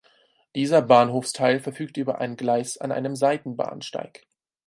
Dieser 0.55 0.81
Bahnhofteil 0.81 1.59
verfügt 1.59 1.95
über 1.97 2.19
ein 2.19 2.35
Gleis 2.35 2.75
an 2.79 2.91
einem 2.91 3.15
Seitenbahnsteig. 3.15 4.25